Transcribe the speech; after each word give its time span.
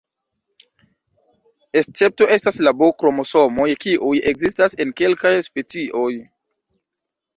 Escepto 1.81 2.29
estas 2.37 2.57
la 2.67 2.73
B-kromosomoj, 2.79 3.69
kiuj 3.85 4.15
ekzistas 4.33 4.77
en 4.85 4.95
kelkaj 5.03 5.35
specioj. 5.53 6.09